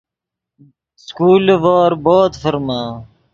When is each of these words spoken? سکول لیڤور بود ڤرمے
سکول 1.05 1.41
لیڤور 1.47 1.91
بود 2.03 2.31
ڤرمے 2.41 2.81